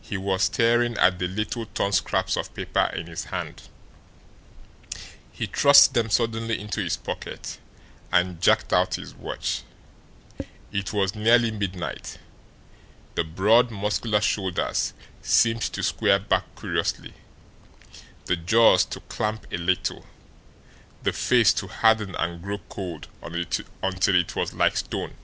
[0.00, 3.62] He was staring at the little torn scraps of paper in his hand.
[5.32, 7.58] He thrust them suddenly into his pocket,
[8.12, 9.62] and jerked out his watch.
[10.70, 12.18] It was nearly midnight.
[13.16, 17.14] The broad, muscular shoulders seemed to square back curiously,
[18.26, 20.06] the jaws to clamp a little,
[21.02, 25.14] the face to harden and grow cold until it was like stone.